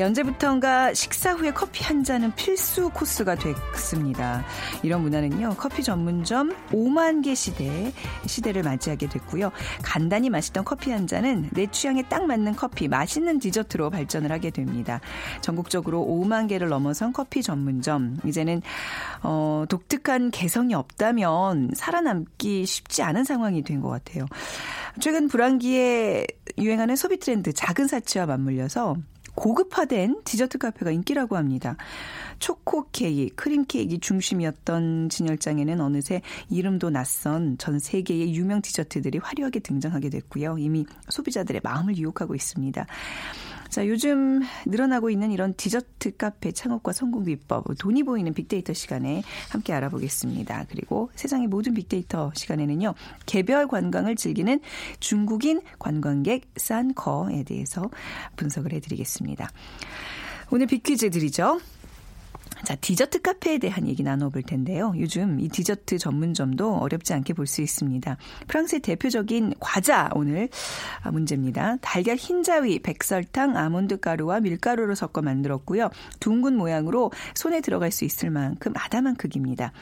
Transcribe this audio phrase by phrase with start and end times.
[0.00, 4.42] 언제부턴가 식사 후에 커피 한 잔은 필수 코스가 됐습니다.
[4.82, 7.92] 이런 문화는요, 커피 전문점 5만 개 시대,
[8.26, 9.52] 시대를 맞이하게 됐고요.
[9.82, 15.00] 간단히 마시던 커피 한 잔은 내 취향에 딱 맞는 커피, 맛있는 디저트로 발전을 하게 됩니다.
[15.42, 18.16] 전국적으로 5만 개를 넘어선 커피 전문점.
[18.24, 18.62] 이제는,
[19.22, 24.26] 어, 독특한 개성이 없다면 살아남기 쉽지 않은 상황이 된 것 같아요.
[25.00, 26.24] 최근 불황기에
[26.58, 28.96] 유행하는 소비 트렌드 작은 사치와 맞물려서
[29.34, 31.76] 고급화된 디저트 카페가 인기라고 합니다.
[32.38, 40.10] 초코 케이크, 크림 케이크이 중심이었던 진열장에는 어느새 이름도 낯선 전 세계의 유명 디저트들이 화려하게 등장하게
[40.10, 40.58] 됐고요.
[40.58, 42.86] 이미 소비자들의 마음을 유혹하고 있습니다.
[43.72, 49.72] 자, 요즘 늘어나고 있는 이런 디저트 카페 창업과 성공 비법, 돈이 보이는 빅데이터 시간에 함께
[49.72, 50.66] 알아보겠습니다.
[50.68, 52.92] 그리고 세상의 모든 빅데이터 시간에는요,
[53.24, 54.60] 개별 관광을 즐기는
[55.00, 57.88] 중국인 관광객 산커에 대해서
[58.36, 59.48] 분석을 해드리겠습니다.
[60.50, 61.58] 오늘 빅퀴즈 드리죠.
[62.64, 64.94] 자, 디저트 카페에 대한 얘기 나눠볼 텐데요.
[64.96, 68.16] 요즘 이 디저트 전문점도 어렵지 않게 볼 수 있습니다.
[68.46, 70.48] 프랑스의 대표적인 과자 오늘
[71.10, 71.76] 문제입니다.
[71.82, 75.90] 달걀 흰자위, 백설탕, 아몬드 가루와 밀가루로 섞어 만들었고요.
[76.20, 79.72] 둥근 모양으로 손에 들어갈 수 있을 만큼 아담한 크기입니다.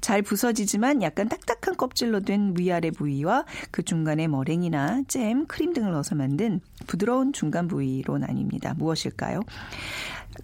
[0.00, 6.14] 잘 부서지지만 약간 딱딱한 껍질로 된 위아래 부위와 그 중간에 머랭이나 잼, 크림 등을 넣어서
[6.14, 8.76] 만든 부드러운 중간 부위로 나뉩니다.
[8.78, 9.40] 무엇일까요?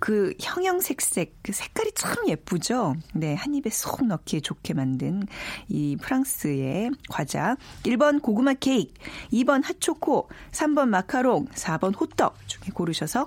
[0.00, 2.94] 그 형형색색 그 색깔이 참 예쁘죠.
[3.14, 5.22] 네, 한 입에 쏙 넣기에 좋게 만든
[5.68, 7.56] 이 프랑스의 과자.
[7.84, 8.92] 1번 고구마 케이크,
[9.32, 13.26] 2번 핫초코, 3번 마카롱, 4번 호떡 중에 고르셔서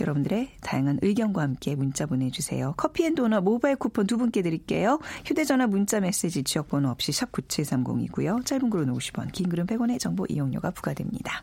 [0.00, 2.74] 여러분들의 다양한 의견과 함께 문자 보내주세요.
[2.76, 5.00] 커피앤도넛 모바일 쿠폰 두 분께 드릴게요.
[5.24, 8.44] 휴대전화 문자 메시지 지역번호 없이 샵 9730이고요.
[8.44, 11.42] 짧은 글은 50원, 긴 글은 100원의 정보 이용료가 부과됩니다.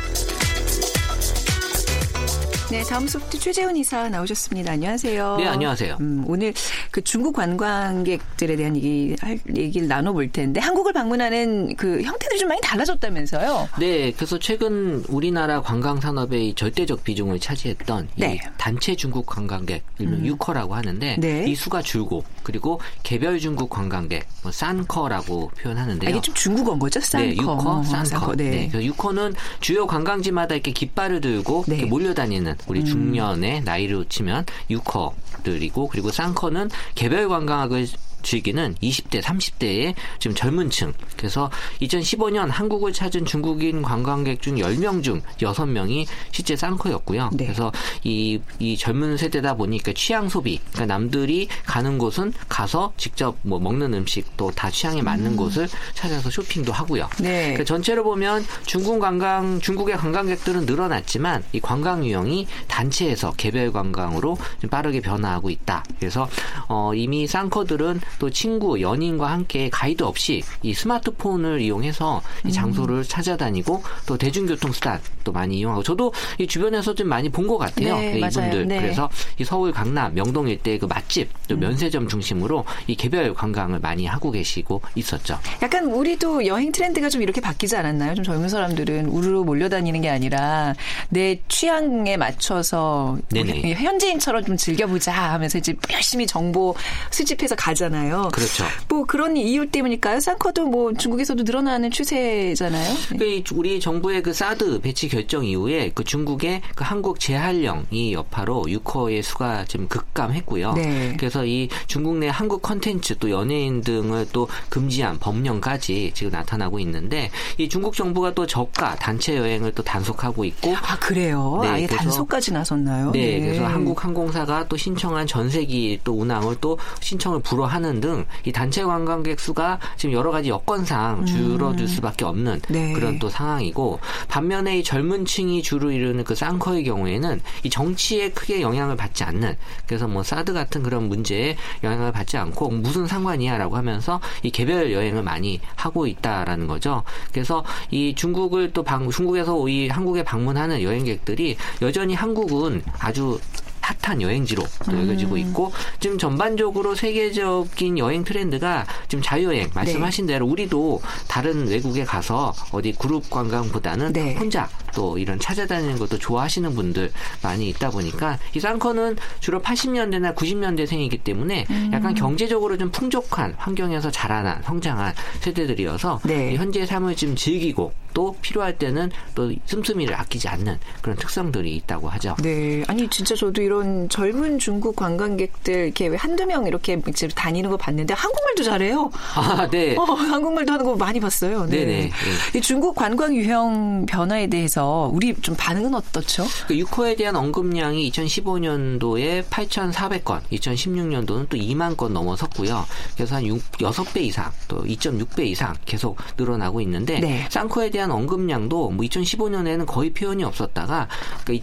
[2.71, 4.71] 네, 다음 소프트 최재훈 이사 나오셨습니다.
[4.71, 5.35] 안녕하세요.
[5.35, 5.97] 네, 안녕하세요.
[5.99, 6.53] 음, 오늘
[6.89, 12.61] 그 중국 관광객들에 대한 얘기 할 얘기를 나눠볼 텐데 한국을 방문하는 그 형태들이 좀 많이
[12.61, 13.67] 달라졌다면서요?
[13.77, 18.35] 네, 그래서 최근 우리나라 관광 산업의 절대적 비중을 차지했던 네.
[18.35, 20.25] 이 단체 중국 관광객 일명 음.
[20.27, 21.45] 유커라고 하는데 네.
[21.45, 26.07] 이 수가 줄고 그리고 개별 중국 관광객 뭐 산커라고 표현하는데요.
[26.07, 27.01] 아, 이게 좀 중국어인 거죠?
[27.01, 27.25] 싼커.
[27.25, 28.05] 네, 유커, 산커.
[28.05, 28.49] 산커, 네.
[28.49, 28.69] 네.
[28.69, 31.75] 그래서 유커는 주요 관광지마다 이렇게 깃발을 들고 네.
[31.75, 37.87] 이렇게 몰려다니는 우리 중년의 나이로 치면 유커들이고 그리고 산커는 개별 관광을
[38.23, 40.93] 즐기는 20대, 30대의 지금 젊은 층.
[41.17, 41.49] 그래서
[41.81, 47.31] 2015년 한국을 찾은 중국인 관광객 중 10명 중 6명이 실제 쌍커였고요.
[47.33, 47.45] 네.
[47.45, 47.71] 그래서
[48.03, 50.59] 이, 이 젊은 세대다 보니까 취향 소비.
[50.71, 56.29] 그러니까 남들이 가는 곳은 가서 직접 뭐 먹는 음식 또 다 취향에 맞는 곳을 찾아서
[56.29, 57.09] 쇼핑도 하고요.
[57.19, 57.55] 네.
[57.55, 64.69] 그 전체로 보면 중국 관광, 중국의 관광객들은 늘어났지만 이 관광 유형이 단체에서 개별 관광으로 좀
[64.69, 65.83] 빠르게 변화하고 있다.
[65.99, 66.29] 그래서
[66.67, 72.49] 어, 이미 쌍커들은 또 친구, 연인과 함께 가이드 없이 이 스마트폰을 이용해서 음.
[72.49, 77.41] 이 장소를 찾아다니고 또 대중교통 수단 또 많이 이용하고 저도 이 주변에서 좀 많이 본
[77.47, 77.95] 것 같아요.
[77.97, 78.65] 네, 이분들 맞아요.
[78.65, 78.79] 네.
[78.81, 79.09] 그래서
[79.39, 81.41] 이 서울 강남 명동 일대 그 맛집 음.
[81.47, 85.37] 또 면세점 중심으로 이 개별 관광을 많이 하고 계시고 있었죠.
[85.61, 88.13] 약간 우리도 여행 트렌드가 좀 이렇게 바뀌지 않았나요?
[88.15, 90.75] 좀 젊은 사람들은 우르르 몰려다니는 게 아니라
[91.09, 93.73] 내 취향에 맞춰서 네네.
[93.73, 96.75] 현지인처럼 좀 즐겨보자 하면서 이제 열심히 정보
[97.09, 98.00] 수집해서 가잖아요.
[98.01, 98.29] 있잖아요.
[98.31, 98.63] 그렇죠.
[98.87, 100.19] 뭐 그런 이유 때문일까요?
[100.19, 102.93] 쌍커도 뭐 중국에서도 늘어나는 추세잖아요.
[103.11, 103.17] 네.
[103.17, 108.13] 그 이- 우리 정부의 그 사드 배치 결정 이후에 그 중국의 그 한국 재활령 이
[108.13, 110.73] 여파로 유커의 수가 지금 급감했고요.
[110.73, 111.15] 네.
[111.19, 117.29] 그래서 이 중국 내 한국 컨텐츠 또 연예인 등을 또 금지한 법령까지 지금 나타나고 있는데
[117.57, 121.59] 이 중국 정부가 또 저가 단체 여행을 또 단속하고 있고 아 그래요?
[121.61, 123.11] 네, 아예 그래서- 단속까지 나섰나요?
[123.11, 128.83] 네, 그래서 한국 항공사가 또 신청한 전세기 또 운항을 또 신청을 불허하는 등 이 단체
[128.83, 132.61] 관광객 수가 지금 여러 가지 여건상 줄어들 수밖에 없는 음.
[132.69, 132.93] 네.
[132.93, 138.61] 그런 또 상황이고 반면에 이 젊은 층이 주로 이루는 그 쌍커의 경우에는 이 정치에 크게
[138.61, 139.55] 영향을 받지 않는
[139.85, 145.23] 그래서 뭐 사드 같은 그런 문제에 영향을 받지 않고 무슨 상관이야라고 하면서 이 개별 여행을
[145.23, 147.03] 많이 하고 있다라는 거죠.
[147.31, 153.39] 그래서 이 중국을 또 방, 중국에서 이 한국에 방문하는 여행객들이 여전히 한국은 아주
[153.81, 155.01] 핫한 여행지로 또 음.
[155.01, 159.71] 여겨지고 있고 지금 전반적으로 세계적인 여행 트렌드가 지금 자유여행 네.
[159.73, 164.35] 말씀하신 대로 우리도 다른 외국에 가서 어디 그룹 관광보다는 네.
[164.35, 167.11] 혼자 또 이런 찾아다니는 것도 좋아하시는 분들
[167.41, 171.91] 많이 있다 보니까 이 쌍커는 주로 80년대나 90년대생이기 때문에 음.
[171.93, 176.53] 약간 경제적으로 좀 풍족한 환경에서 자라난 성장한 세대들이어서 네.
[176.53, 182.09] 이 현재 삶을 좀 즐기고 또 필요할 때는 또 씀씀이를 아끼지 않는 그런 특성들이 있다고
[182.09, 182.35] 하죠.
[182.41, 182.83] 네.
[182.87, 186.99] 아니, 진짜 저도 이런 젊은 중국 관광객들 이렇게 왜 한두 명 이렇게
[187.35, 189.11] 다니는 거 봤는데 한국말도 잘해요.
[189.35, 189.95] 아, 네.
[189.95, 191.65] 어, 한국말도 하는 거 많이 봤어요.
[191.65, 191.85] 네.
[191.85, 192.11] 네네.
[192.55, 196.45] 이 중국 관광 유형 변화에 대해서 우리 좀 반응은 어떻죠?
[196.67, 202.85] 그 유커에 대한 언급량이 2015년도에 8,400건, 2016년도는 또 2만 건 넘어섰고요.
[203.15, 207.47] 그래서 한 6, 6배 이상, 또 2.6배 이상 계속 늘어나고 있는데 네.
[207.49, 211.07] 쌍코에 대한 언급량도 뭐 2015년에는 거의 표현이 없었다가
[211.43, 211.53] 그러니까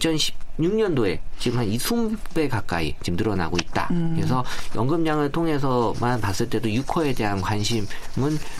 [0.59, 3.87] 2016년도에 지금 한 20배 가까이 지금 늘어나고 있다.
[3.91, 4.13] 음.
[4.15, 4.43] 그래서
[4.75, 7.87] 연금량을 통해서만 봤을 때도 유커에 대한 관심은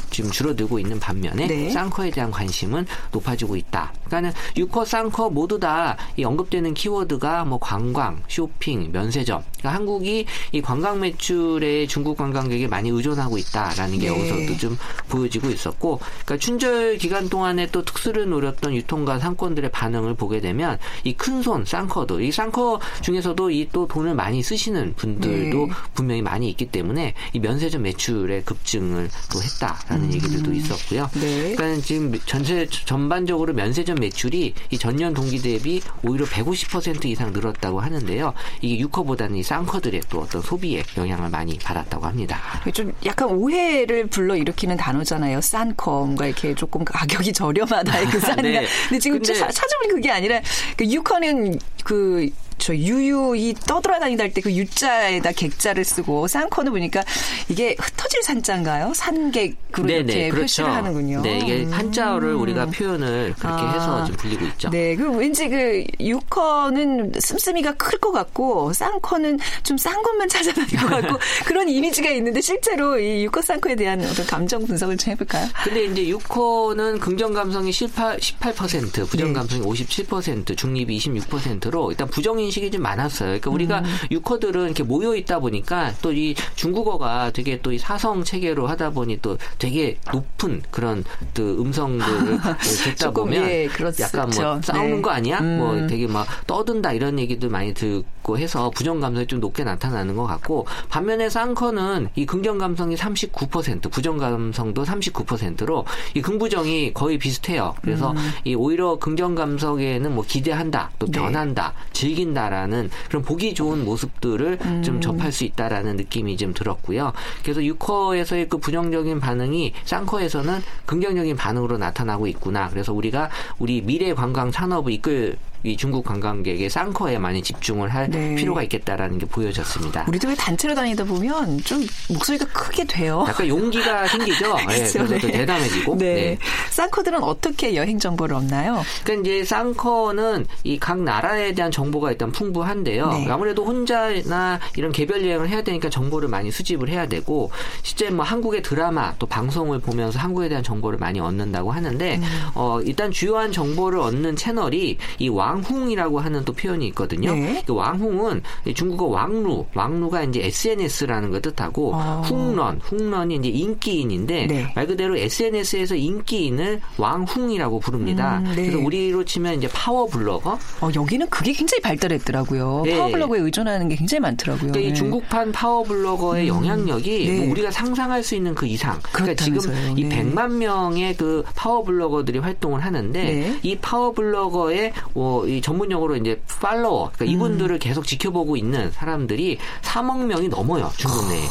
[0.10, 1.70] 지금 줄어들고 있는 반면에 네.
[1.70, 3.94] 쌍커에 대한 관심은 높아지고 있다.
[4.06, 9.44] 그러니까는 유커, 쌍커 모두 다 이 언급되는 키워드가 뭐 관광, 쇼핑, 면세점.
[9.58, 14.18] 그러니까 한국이 이 관광 매출에 중국 관광객이 많이 의존하고 있다라는 게 네.
[14.18, 20.40] 여기서도 좀 보여지고 있었고, 그러니까 춘절 기간 동안에 또 특수를 노렸던 유통과 상권들의 반응을 보게
[20.42, 25.74] 되면 이 큰손 쌍 커도 이 쌍커 중에서도 이 또 돈을 많이 쓰시는 분들도 네.
[25.94, 31.10] 분명히 많이 있기 때문에 이 면세점 매출의 급증을 또 했다라는 얘기들도 있었고요.
[31.16, 31.20] 음.
[31.22, 31.56] 네.
[31.56, 38.34] 그러니까 지금 전체 전반적으로 면세점 매출이 이 전년 동기 대비 오히려 150% 이상 늘었다고 하는데요.
[38.62, 42.40] 이게 유커보다는 이 쌍커들의 또 어떤 소비에 영향을 많이 받았다고 합니다.
[42.74, 45.42] 좀 약간 오해를 불러 일으키는 단어잖아요.
[45.42, 48.42] 싼커 뭔가 이렇게 조금 가격이 저렴하다의 그 싼가.
[48.42, 48.66] 네.
[48.88, 50.42] 근데 지금 근데- 차- 찾아보니 그게 아니라
[50.76, 57.04] 그 유커는 그 저 유유히 떠돌아다니다 할 때 그 유자에다 객자를 쓰고 쌍커는 보니까
[57.50, 58.94] 이게 흩어질 산자인가요?
[58.94, 61.22] 산객으로 이렇게 표시를 하는군요.
[61.22, 61.72] 네, 이게 음.
[61.74, 63.74] 한자어를 우리가 표현을 그렇게 아.
[63.74, 64.70] 해서 지금 불리고 있죠.
[64.70, 70.88] 네, 그 왠지 그 유커는 씀씀이가 클 것 같고 쌍커는 좀 싼 것만 찾아다닐 것
[70.90, 75.48] 같고 그런 이미지가 있는데 실제로 이 유커 쌍커에 대한 어떤 감정 분석을 좀 해볼까요?
[75.64, 79.34] 근데 이제 유코는 긍정 감성이 18, 18%, 부정 네.
[79.34, 83.40] 감성이 57%, 중립이 26%로 일단 부정 인식이 좀 많았어요.
[83.40, 83.86] 그러니까 우리가 음.
[84.12, 89.22] 유커들은 이렇게 모여 있다 보니까 또 이 중국어가 되게 또 이 사성 체계로 하다 보니
[89.22, 91.04] 또 되게 높은 그런
[91.36, 94.04] 그 음성들을 듣다 보면 예, 그렇죠.
[94.04, 95.02] 약간 뭐 싸우는 네.
[95.04, 95.40] 거 아니야?
[95.40, 95.58] 음.
[95.60, 100.26] 뭐 되게 막 떠든다 이런 얘기도 많이 듣고 해서 부정 감성이 좀 높게 나타나는 것
[100.26, 105.86] 같고 반면에 쌍커는 이 긍정 감성이 39%, 부정 감성도 39%로
[106.16, 107.76] 이 긍부정이 거의 비슷해요.
[107.82, 111.12] 그래서 이 오히려 긍정 감성에는 뭐 기대한다, 또 음.
[111.12, 111.20] 네.
[111.20, 114.84] 변한다, 즐긴다 라는 그런 보기 좋은 모습들을 음.
[114.84, 117.12] 좀 접할 수 있다라는 느낌이 좀 들었고요.
[117.44, 122.70] 그래서 유커에서의 그 부정적인 반응이 쌍커에서는 긍정적인 반응으로 나타나고 있구나.
[122.70, 128.36] 그래서 우리가 우리 미래 관광 산업을 이끌 이 중국 관광객의 쌍커에 많이 집중을 할 네.
[128.36, 130.06] 필요가 있겠다라는 게 보여졌습니다.
[130.08, 133.26] 우리도 왜 단체로 다니다 보면 좀 목소리가 크게 돼요.
[133.28, 134.56] 약간 용기가 생기죠.
[134.62, 135.32] 예, 그렇죠, 그래서 또 네.
[135.40, 135.98] 대담해지고.
[135.98, 136.14] 네.
[136.14, 136.38] 네.
[136.72, 138.84] 쌍커들은 어떻게 여행 정보를 얻나요?
[139.04, 143.10] 그러니까 이제 쌍커는 이 각 나라에 대한 정보가 일단 풍부한데요.
[143.12, 143.28] 네.
[143.30, 147.52] 아무래도 혼자나 이런 개별 여행을 해야 되니까 정보를 많이 수집을 해야 되고
[147.84, 152.24] 실제 뭐 한국의 드라마 또 방송을 보면서 한국에 대한 정보를 많이 얻는다고 하는데 음.
[152.56, 157.34] 어 일단 주요한 정보를 얻는 채널이 이 왕홍이라고 하는 또 표현이 있거든요.
[157.34, 157.64] 네.
[157.66, 158.44] 그 왕홍은
[158.76, 162.22] 중국어 왕루, 왕루가 이제 SNS라는 걸 뜻하고 아.
[162.26, 164.72] 훅런, 훅런이 이제 인기인인데 네.
[164.76, 168.40] 말 그대로 SNS에서 인기인을 왕홍이라고 부릅니다.
[168.40, 168.68] 음, 네.
[168.68, 170.58] 그래서 우리로 치면 이제 파워 블로거.
[170.82, 172.84] 어, 여기는 그게 굉장히 발달했더라고요.
[172.86, 172.98] 네.
[172.98, 174.72] 파워 블로그에 의존하는 게 굉장히 많더라고요.
[174.72, 174.94] 그러니까 이 네.
[174.94, 177.40] 중국판 파워 블로거의 영향력이 네.
[177.40, 179.00] 뭐 우리가 상상할 수 있는 그 이상.
[179.12, 179.96] 그러니까 지금 그렇다면서요.
[179.98, 180.24] 이 네.
[180.24, 183.60] 100만 명의 그 파워 블로거들이 활동을 하는데 네.
[183.64, 187.80] 이 파워 블로거의 어, 이 전문용어로 이제 팔로워, 그러니까 이분들을 음.
[187.80, 191.42] 계속 지켜보고 있는 사람들이 3억 명이 넘어요 중국 내에.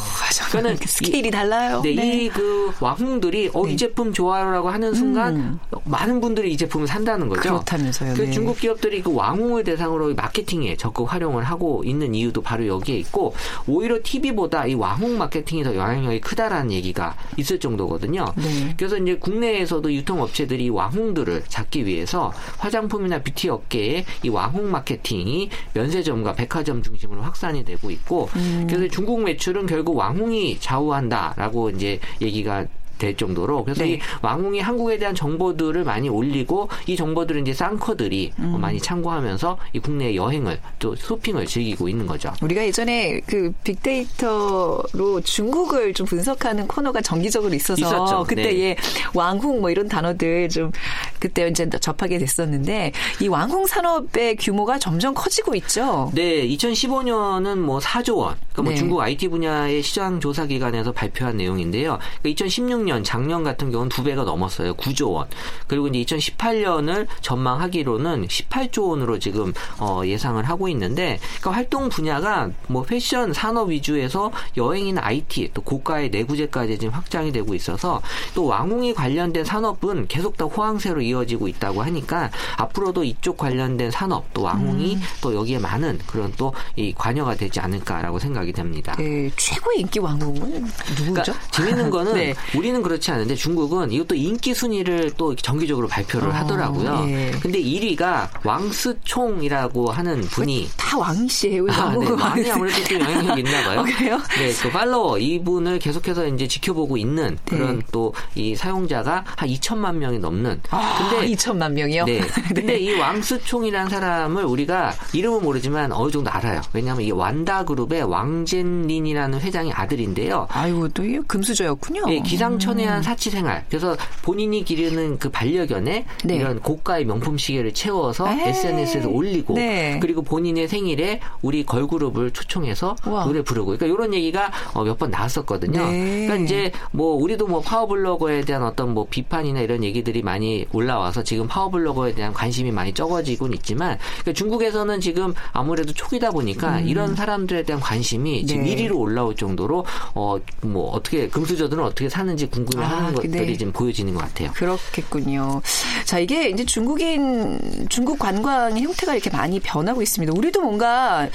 [0.49, 1.81] 그러니까는 그 스케일이 이- 달라요.
[1.83, 1.91] 네,
[2.25, 3.73] 이그 왕홍들이 어, 네.
[3.73, 5.59] 이 제품 좋아요라고 하는 순간 음.
[5.85, 7.41] 많은 분들이 이 제품을 산다는 거죠.
[7.41, 8.13] 그렇다면서요.
[8.15, 8.31] 그 네.
[8.31, 13.33] 중국 기업들이 그 왕홍을 대상으로 마케팅에 적극 활용을 하고 있는 이유도 바로 여기에 있고
[13.67, 18.25] 오히려 TV보다 이 왕홍 마케팅이 더 영향력이 크다라는 얘기가 있을 정도거든요.
[18.35, 18.73] 네.
[18.77, 26.33] 그래서 이제 국내에서도 유통업체들이 이 왕홍들을 잡기 위해서 화장품이나 뷰티 업계 에이 왕홍 마케팅이 면세점과
[26.33, 28.67] 백화점 중심으로 확산이 되고 있고 음.
[28.69, 32.65] 그래서 중국 매출은 결국 왕홍이 좌우한다라고 이제 얘기가
[32.99, 33.93] 될 정도로 그래서 네.
[33.93, 38.61] 이 왕홍이 한국에 대한 정보들을 많이 올리고 이 정보들을 이제 쌍커들이 어, 음.
[38.61, 42.31] 많이 참고하면서 이 국내 여행을 또 쇼핑을 즐기고 있는 거죠.
[42.41, 48.25] 우리가 예전에 그 빅데이터로 중국을 좀 분석하는 코너가 정기적으로 있어서 있었죠.
[48.27, 48.59] 그때 네.
[48.59, 48.75] 예
[49.13, 50.71] 왕홍 뭐 이런 단어들 좀
[51.19, 52.91] 그때 이제 접하게 됐었는데
[53.21, 56.11] 이 왕홍 산업의 규모가 점점 커지고 있죠.
[56.13, 58.35] 네, 2015년은 뭐 4조 원.
[58.59, 58.77] 그러니까 뭐 네.
[58.77, 61.99] 중국 IT 분야의 시장 조사 기관에서 발표한 내용인데요.
[62.21, 64.73] 그러니까 2016년 작년 같은 경우는 두 배가 넘었어요.
[64.75, 65.27] 9조 원.
[65.67, 72.83] 그리고 이제 2018년을 전망하기로는 18조 원으로 지금 어, 예상을 하고 있는데 그러니까 활동 분야가 뭐
[72.83, 78.01] 패션 산업 위주에서 여행이나 IT 또 고가의 내구재까지 지금 확장이 되고 있어서
[78.33, 84.43] 또 왕홍이 관련된 산업은 계속 더 호황세로 이어지고 있다고 하니까 앞으로도 이쪽 관련된 산업 또
[84.43, 85.01] 왕홍이 음.
[85.21, 88.95] 또 여기에 많은 그런 또 이 관여가 되지 않을까라고 생각이 됩니다.
[88.97, 90.63] 네, 최고의 인기 왕홍은
[90.97, 91.13] 누구죠?
[91.13, 92.35] 그러니까 재밌는 거는 네.
[92.55, 97.05] 우리는 그렇지 않은데 중국은 이것도 인기 순위를 또 정기적으로 발표를 어, 하더라고요.
[97.09, 97.31] 예.
[97.41, 101.63] 근데 1위가 왕스총이라고 하는 분이 다 왕 씨예요.
[101.63, 102.09] 왜 아, 네.
[102.09, 103.79] 왕이 아무래도 좀 영향력이 있나 봐요.
[103.79, 104.19] 어, 그래요?
[104.37, 107.85] 네, 그 팔로워 이분을 계속해서 이제 지켜보고 있는 그런 네.
[107.91, 110.61] 또이 사용자가 한 2천만 명이 넘는.
[110.71, 112.03] 아, 근데 2천만 명이요?
[112.05, 112.19] 네.
[112.53, 116.61] 근데 이 왕스총이라는 사람을 우리가 이름은 모르지만 어느 정도 알아요.
[116.73, 120.47] 왜냐하면 이 완다 그룹의 왕 젠린이라는 회장의 아들인데요.
[120.49, 122.03] 아이고 또 금수저였군요.
[122.09, 123.63] 예, 기상천외한 사치 생활.
[123.69, 126.35] 그래서 본인이 기르는 그 반려견에 네.
[126.35, 128.41] 이런 고가의 명품 시계를 채워서 에이.
[128.49, 129.99] SNS에서 올리고 네.
[130.01, 133.25] 그리고 본인의 생일에 우리 걸그룹을 초청해서 우와.
[133.25, 135.79] 노래 부르고 그러니까 이런 얘기가 어, 몇 번 나왔었거든요.
[135.85, 136.25] 네.
[136.27, 141.47] 그러니까 이제 뭐 우리도 뭐 파워블로거에 대한 어떤 뭐 비판이나 이런 얘기들이 많이 올라와서 지금
[141.47, 147.79] 파워블로거에 대한 관심이 많이 적어지곤 있지만 그러니까 중국에서는 지금 아무래도 초기다 보니까 이런 사람들에 대한
[147.81, 148.65] 관심 이 지금 음.
[148.65, 148.75] 네.
[148.75, 153.57] 1위로 올라올 정도로 어 뭐 어떻게 금수저들은 어떻게 사는지 궁금해하는 아, 것들이 네.
[153.57, 154.51] 지금 보여지는 것 같아요.
[154.53, 155.61] 그렇겠군요.
[156.05, 160.33] 자, 이게 이제 중국인, 중국 관광의 형태가 이렇게 많이 변하고 있습니다.
[160.35, 161.27] 우리도 뭔가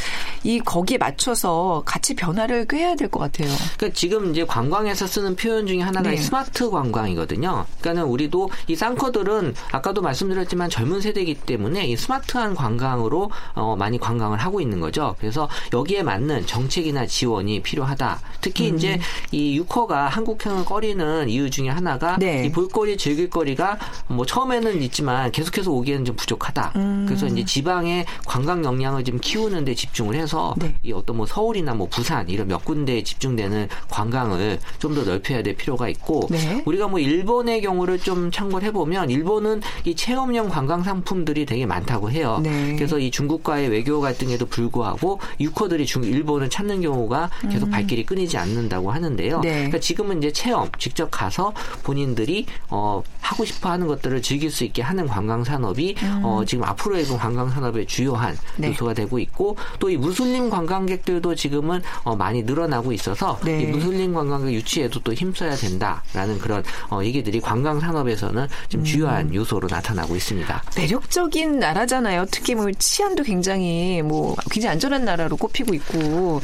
[0.43, 3.49] 이 거기에 맞춰서 같이 변화를 꾀해야 될 것 같아요.
[3.77, 6.17] 그러니까 지금 이제 관광에서 쓰는 표현 중에 하나가 네.
[6.17, 7.67] 이 스마트 관광이거든요.
[7.81, 14.39] 그러니까는 우리도 이 쌍커들은 아까도 말씀드렸지만 젊은 세대이기 때문에 이 스마트한 관광으로 어, 많이 관광을
[14.39, 15.15] 하고 있는 거죠.
[15.19, 18.21] 그래서 여기에 맞는 정 책이나 지원이 필요하다.
[18.41, 18.77] 특히 음.
[18.77, 18.99] 이제
[19.31, 22.47] 이 유커가 한국형을 꺼리는 이유 중에 하나가 네.
[22.47, 23.79] 이 볼거리, 즐길거리가
[24.09, 26.73] 뭐 처음에는 있지만 계속해서 오기에는 좀 부족하다.
[26.77, 27.05] 음.
[27.07, 30.75] 그래서 이제 지방의 관광 역량을 좀 키우는 데 집중을 해서 네.
[30.83, 35.57] 이 어떤 뭐 서울이나 뭐 부산 이런 몇 군데에 집중되는 관광을 좀 더 넓혀야 될
[35.57, 36.63] 필요가 있고 네.
[36.65, 42.41] 우리가 뭐 일본의 경우를 좀 참고를 해보면 일본은 이 체험형 관광 상품들이 되게 많다고 해요.
[42.43, 42.77] 네.
[42.77, 48.91] 그래서 이 중국과의 외교 갈등에도 불구하고 유커들이 중 일본을 찾는 경우가 계속 발길이 끊이지 않는다고
[48.91, 49.37] 하는데요.
[49.37, 49.41] 음.
[49.43, 49.51] 네.
[49.51, 51.53] 그러니까 지금은 이제 체험 직접 가서
[51.83, 57.07] 본인들이 어 하고 싶어 하는 것들을 즐길 수 있게 하는 관광 산업이 어 지금 앞으로의
[57.07, 58.39] 그 관광 산업의 주요한 음.
[58.59, 58.69] 네.
[58.69, 63.63] 요소가 되고 있고 또 이 무슬림 관광객들도 지금은 어 많이 늘어나고 있어서 네.
[63.63, 68.85] 이 무슬림 관광객 유치에도 또 힘써야 된다라는 그런 어 얘기들이 관광 산업에서는 좀 음.
[68.85, 70.63] 주요한 요소로 나타나고 있습니다.
[70.77, 72.27] 매력적인 나라잖아요.
[72.31, 76.41] 특히 뭐 치안도 굉장히 뭐 굉장히 안전한 나라로 꼽히고 있고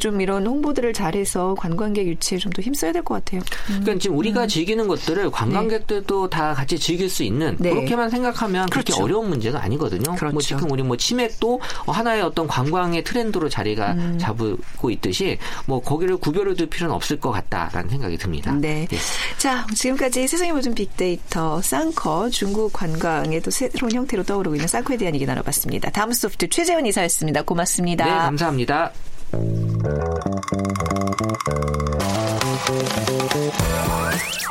[0.00, 3.42] 좀 이런 홍보들을 잘해서 관광객 유치에 좀 더 힘써야 될 것 같아요.
[3.66, 7.70] 그러니까 지금 우리가 즐기는 것들을 관광객들도 다 같이 즐길 수 있는 네.
[7.70, 9.04] 그렇게만 생각하면 그렇게 그렇죠.
[9.04, 10.14] 어려운 문제가 아니거든요.
[10.14, 10.32] 그렇죠.
[10.32, 14.18] 뭐 지금 우리 뭐 치맥도 하나의 어떤 관광의 트렌드로 자리가 음.
[14.18, 18.52] 잡고 있듯이 뭐 거기를 구별을 둘 필요는 없을 것 같다라는 생각이 듭니다.
[18.52, 18.88] 네.
[18.90, 18.98] 예.
[19.36, 25.14] 자, 지금까지 세상의 모든 빅데이터 쌍커 중국 관광의 또 새로운 형태로 떠오르고 있는 쌍커에 대한
[25.14, 25.90] 얘기 나눠봤습니다.
[25.90, 27.42] 다음 소프트 최재원 이사였습니다.
[27.42, 28.04] 고맙습니다.
[28.04, 28.92] 네, 감사합니다.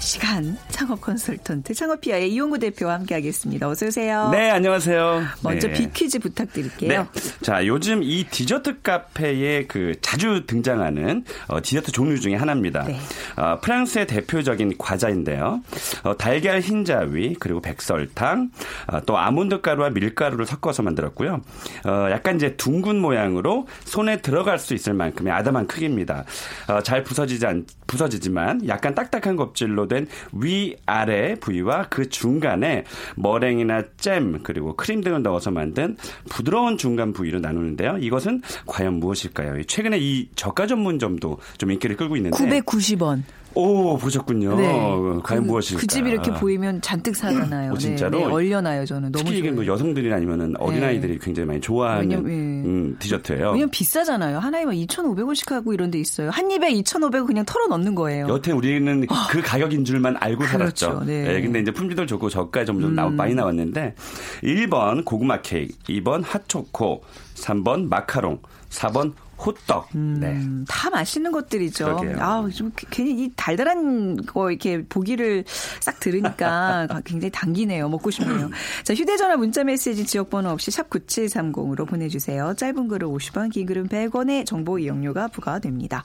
[0.00, 3.68] 시간 창업 컨설턴트 창업피아의 이용구 대표와 함께하겠습니다.
[3.68, 4.30] 어서 오세요.
[4.30, 5.22] 네, 안녕하세요.
[5.42, 5.74] 먼저 네.
[5.74, 6.88] 빅퀴즈 부탁드릴게요.
[6.88, 7.20] 네.
[7.42, 12.84] 자, 요즘 이 디저트 카페에 그 자주 등장하는 어, 디저트 종류 중에 하나입니다.
[12.84, 12.98] 네.
[13.36, 15.60] 어, 프랑스의 대표적인 과자인데요.
[16.04, 18.50] 어, 달걀 흰자위 그리고 백설탕
[18.86, 21.42] 어, 또 아몬드 가루와 밀가루를 섞어서 만들었고요.
[21.84, 26.24] 어, 약간 이제 둥근 모양으로 손에 들어갈 수 있을 만큼의 아담한 크기입니다.
[26.68, 32.84] 어, 잘 부서지지 않, 부서지지만 약간 딱딱한 껍질로 된 위아래 부위와 그 중간에
[33.16, 35.96] 머랭이나 잼 그리고 크림 등을 넣어서 만든
[36.30, 37.98] 부드러운 중간 부위로 나누는데요.
[37.98, 39.64] 이것은 과연 무엇일까요?
[39.64, 43.22] 최근에 이 저가 전문점도 좀 인기를 끌고 있는데 990원.
[43.54, 45.22] 오 보셨군요.
[45.22, 45.80] 과연 그, 무엇일까?
[45.80, 47.72] 그 집이 이렇게 보이면 잔뜩 사잖아요.
[47.72, 48.18] 오, 진짜로?
[48.18, 49.12] 네, 네, 얼려놔요, 저는.
[49.12, 49.50] 너무 특히 이게.
[49.50, 52.34] 뭐 여성들이 아니면은 어린아이들이 굉장히 많이 좋아하는 왜냐면, 예.
[52.34, 53.46] 음, 디저트예요.
[53.50, 54.38] 왜냐면 비싸잖아요.
[54.38, 56.30] 하나에 막 2,500원씩 하고 이런 데 있어요.
[56.30, 58.28] 한 입에 2,500원 그냥 털어 넣는 거예요.
[58.28, 60.46] 여태 우리는 그 가격인 줄만 알고 아.
[60.46, 60.86] 그렇죠.
[60.86, 61.04] 살았죠.
[61.06, 61.24] 네.
[61.24, 61.30] 음.
[61.30, 63.94] 예, 근데 이제 품질도 좋고 저가 점점 나오, 많이 나왔는데
[64.42, 67.02] 1번 고구마 케이크, 2번 핫초코,
[67.34, 68.38] 3번 마카롱,
[68.70, 69.12] 4번
[69.44, 69.88] 호떡.
[69.94, 70.32] 네.
[70.32, 71.84] 음, 다 맛있는 것들이죠.
[71.84, 72.16] 그러게요.
[72.20, 75.44] 아, 좀 괜히 이 달달한 거 이렇게 보기를
[75.80, 77.88] 싹 들으니까 굉장히 당기네요.
[77.88, 78.50] 먹고 싶네요.
[78.84, 82.54] 자, 휴대전화 문자 메시지 지역번호 없이 샵 9730으로 보내주세요.
[82.56, 86.04] 짧은 글은 50원, 긴 글은 100원의 정보 이용료가 부과됩니다.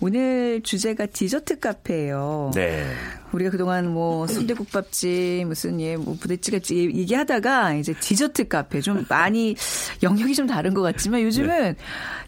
[0.00, 2.52] 오늘 주제가 디저트 카페예요.
[2.54, 2.86] 네.
[3.32, 9.54] 우리가 그동안 뭐 순대국밥집 무슨 예뭐 부대찌개집 얘기하다가 이제 디저트 카페 좀 많이
[10.02, 11.76] 영역이 좀 다른 것 같지만 요즘은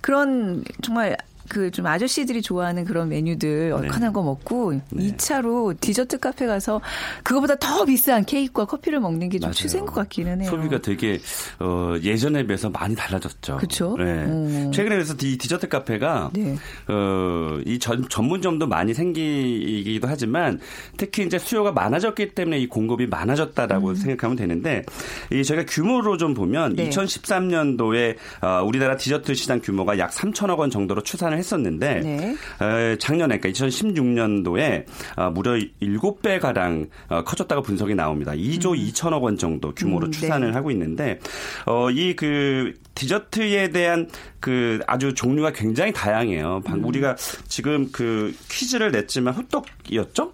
[0.01, 0.42] 그런
[0.83, 1.17] 정말
[1.53, 6.81] 그 좀 아저씨들이 좋아하는 그런 메뉴들 얼큰한 거 먹고 이 2차로 디저트 카페 가서
[7.25, 9.51] 그거보다 더 비싼 케이크와 커피를 먹는 게 좀.
[9.53, 10.51] 추세인 것 같기는 해요.
[10.51, 11.21] 소비가 되게
[11.59, 13.57] 어, 예전에 비해서 많이 달라졌죠.
[13.57, 13.97] 그쵸?
[13.99, 14.05] 네.
[14.05, 14.71] 음.
[14.73, 16.57] 최근에 그래서 이 디저트 카페가 네.
[16.89, 20.61] 어, 이 전, 전문점도 많이 생기기도 하지만
[20.97, 24.85] 특히 이제 수요가 많아졌기 때문에 이 공급이 많아졌다라고 생각하면 되는데
[25.31, 26.77] 이 저희가 규모로 좀 보면 음.
[26.77, 26.91] 네.
[26.91, 32.37] 2013년도에 어, 우리나라 디저트 시장 규모가 약 3천억 원 정도로 추산을 했었는데 네.
[32.61, 34.85] 어, 작년에 그러니까 2016년도에
[35.17, 38.33] 어, 무려 7배 가량 어, 커졌다고 분석이 나옵니다.
[38.33, 40.55] 2조 2천억 원 정도 규모로 음, 추산을 네.
[40.55, 41.19] 하고 있는데
[41.67, 44.09] 어, 이 그 디저트에 대한
[44.39, 46.59] 그 아주 종류가 굉장히 다양해요.
[46.59, 46.63] 음.
[46.63, 47.17] 방 우리가
[47.49, 50.33] 지금 그 퀴즈를 냈지만 호떡이었죠?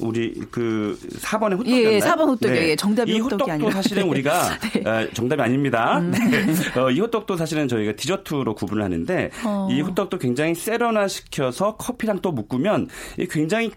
[0.00, 1.88] 우리 그 4번의 호떡이었나요?
[1.88, 2.68] 예, 예, 4번 호떡이에요.
[2.70, 3.70] 예, 정답이 이 호떡이 호떡도 아니라.
[3.70, 4.80] 사실은 우리가 네.
[4.80, 4.86] 음.
[4.86, 6.00] 어, 정답이 아닙니다.
[6.00, 6.80] 네.
[6.80, 9.68] 어, 이 호떡도 사실은 저희가 디저트로 구분을 하는데 어.
[9.70, 13.70] 이 호떡도 굉장히 세련화 시켜서 커피랑 또 묶으면 이 굉장히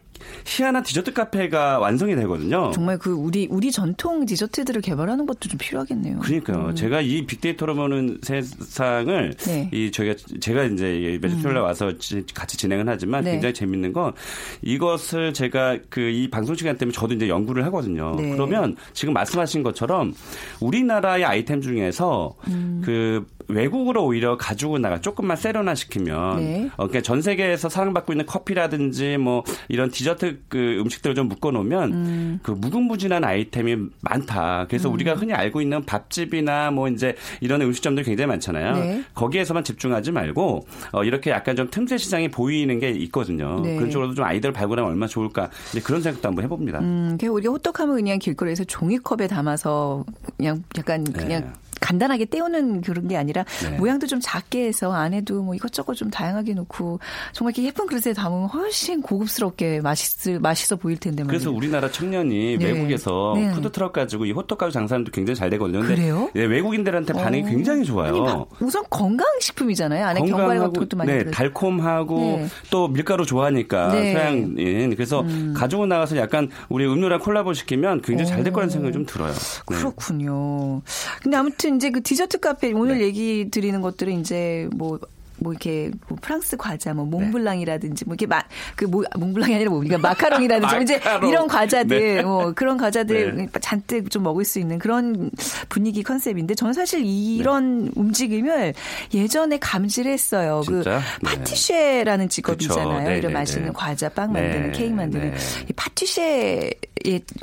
[0.46, 2.72] 희한한 디저트 카페가 완성이 되거든요.
[2.74, 6.20] 정말 그 우리 우리 전통 디저트들을 개발하는 것도 좀 필요하겠네요.
[6.20, 6.74] 그러니까요.
[6.74, 9.70] 제가 이 빅데이터로 보는 세상을 네.
[9.74, 13.32] 이 저희가 제가 이제 매주 토요일에 와서 지- 같이 진행을 하지만 네.
[13.34, 14.14] 굉장히 재밌는 건
[14.62, 18.16] 이것을 제가 그 이 방송 시간 때문에 저도 이제 연구를 하거든요.
[18.18, 18.32] 네.
[18.32, 20.14] 그러면 지금 말씀하신 것처럼
[20.62, 22.82] 우리나라의 아이템 중에서 음.
[22.84, 26.70] 그 외국으로 오히려 가지고 나가 조금만 세련화 시키면 네.
[26.76, 31.94] 어, 그러니까 전 세계에서 사랑받고 있는 커피라든지 뭐 이런 디저트 그 음식들을 좀 묶어 놓으면
[31.94, 32.40] 음.
[32.44, 34.66] 그 무궁무진한 아이템이 많다.
[34.68, 38.74] 그래서 우리가 흔히 알고 있는 밥집이나 뭐 이제 이런 음식점들 굉장히 많잖아요.
[38.74, 39.04] 네.
[39.14, 43.62] 거기에서만 집중하지 말고 어, 이렇게 약간 좀 틈새 시장이 보이는 게 있거든요.
[43.62, 43.76] 네.
[43.76, 45.50] 그런 쪽으로도 좀 아이디어를 발굴하면 얼마나 좋을까.
[45.72, 46.80] 이제 그런 생각도 한번 해봅니다.
[46.80, 50.06] 음, 그냥 우리가 호떡하면 그냥 길거리에서 종이컵에 담아서
[50.38, 51.52] 그냥 약간 그냥 네.
[51.80, 53.78] 간단하게 때우는 그런 게 아니라 네.
[53.78, 57.00] 모양도 좀 작게 해서 안에도 뭐 이것저것 좀 다양하게 놓고
[57.34, 61.40] 정말 이렇게 예쁜 그릇에 담으면 훨씬 고급스럽게 맛있을 맛있어 보일 텐데 말이에요.
[61.40, 62.66] 그래서 우리나라 청년이 네.
[62.66, 63.52] 외국에서 네.
[63.52, 65.82] 푸드트럭 가지고 이 호떡 가지고 장사하는 도 굉장히 잘 되거든요.
[65.82, 66.30] 그래요?
[66.34, 67.46] 네, 외국인들한테 반응이 어.
[67.46, 68.48] 굉장히 좋아요.
[68.60, 70.06] 우선 건강식품이잖아요.
[70.06, 71.32] 안에 견과류 같은 것도 많이 네, 들어.
[71.32, 72.48] 달콤하고 네.
[72.70, 74.12] 또 밀가루 좋아하니까 네.
[74.12, 74.14] 음.
[74.56, 75.24] 서양인 그래서
[75.56, 79.32] 가지고 나가서 약간 우리 음료랑 콜라보 시키면 굉장히 잘 될 거라는 생각이 좀 들어요.
[79.32, 79.76] 네.
[79.76, 80.82] 그렇군요.
[81.22, 85.00] 근데 아무튼 이제 그 디저트 카페 오늘 얘기 드리는 것들은 이제 뭐
[85.40, 90.74] 뭐 이렇게 뭐 프랑스 과자 뭐 몽블랑이라든지 뭐 이렇게 막그 뭐, 몽블랑이 아니라 뭡니까 마카롱이라든지
[90.76, 91.30] 뭐 이제 마카롱.
[91.30, 92.22] 이런 과자들 네.
[92.24, 93.48] 뭐 그런 과자들 네.
[93.62, 95.30] 잔뜩 좀 먹을 수 있는 그런
[95.70, 98.74] 분위기 컨셉인데 저는 사실 이런 움직임을
[99.14, 100.62] 예전에 감지를 했어요.
[100.68, 101.00] 그 진짜?
[101.22, 101.30] 네.
[101.30, 103.10] 파티쉐라는 직업이잖아요.
[103.10, 103.72] 네, 이런 네, 맛있는 네.
[103.74, 105.38] 과자, 빵 네, 만드는 케이크 만드는 네.
[105.70, 106.74] 이 파티쉐의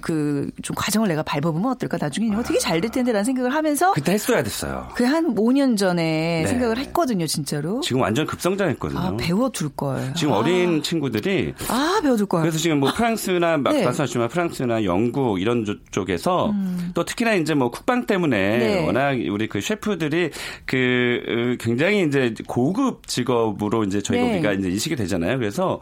[0.02, 1.98] 그 좀 과정을 내가 밟아보면 어떨까?
[2.00, 4.88] 나중에 이거 되게 잘 될 텐데라는 생각을 하면서 그때 했어야 됐어요.
[4.94, 6.46] 그 한 5년 전에 네.
[6.48, 7.80] 생각을 했거든요, 진짜로.
[7.85, 8.99] 지금 완전 급성장했거든요.
[9.01, 10.12] 아, 배워둘 걸.
[10.14, 12.40] 지금 아, 어린 친구들이 아, 배워둘 걸.
[12.42, 13.85] 그래서 지금 뭐 프랑스나 막 네.
[13.85, 16.53] 말씀하셨지만 프랑스나 영국 이런 조- 쪽에서
[16.94, 18.59] 또 특히나 이제 뭐 국방 때문에 음.
[18.59, 18.87] 네.
[18.87, 20.31] 워낙 우리 그 셰프들이
[20.66, 24.33] 그 어, 굉장히 이제 고급 직업으로 이제 저희가 네.
[24.35, 25.38] 우리가 이제 인식이 되잖아요.
[25.38, 25.81] 그래서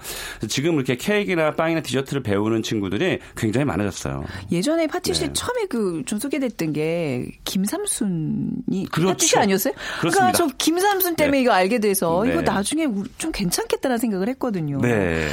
[0.48, 4.24] 지금 이렇게 케이크나 빵이나 디저트를 배우는 친구들이 굉장히 많아졌어요.
[4.50, 5.32] 예전에 파티시 네.
[5.32, 9.08] 처음에 그 좀 소개됐던 게 김삼순이 그렇죠.
[9.12, 9.74] 파티시 아니었어요?
[10.00, 10.24] 그렇습니다.
[10.24, 11.42] 러니까 저 김삼순 때문에 네.
[11.42, 12.32] 이거 알게 돼서 네.
[12.32, 12.86] 이거 나중에
[13.18, 14.80] 좀 괜찮겠다는 생각을 했거든요.
[14.80, 15.28] 네.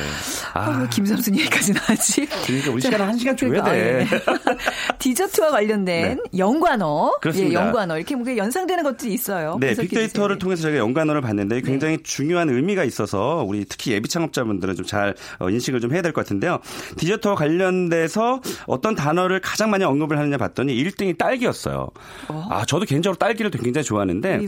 [0.53, 2.27] 아, 왜 김삼순 얘기까지 나왔지?
[2.45, 4.07] 그러니까 우리 시간은 한 시간 줘야 그러니까, 돼.
[4.25, 4.57] 아, 네.
[4.99, 7.49] 디저트와 관련된 연관어, 그렇습니다.
[7.49, 9.57] 예, 연관어 이렇게 뭔가 연상되는 것들이 있어요.
[9.59, 10.35] 네, 빅데이터를.
[10.35, 10.39] 네.
[10.39, 15.79] 통해서 저희가 연관어를 봤는데 굉장히 중요한 의미가 있어서 우리 특히 예비 창업자분들은 좀 잘 인식을
[15.81, 16.59] 좀 해야 될 것 같은데요.
[16.97, 21.87] 디저트와 관련돼서 어떤 단어를 가장 많이 언급을 하느냐 봤더니 1등이 딸기였어요.
[22.27, 24.39] 아, 저도 개인적으로 딸기를 굉장히 좋아하는데.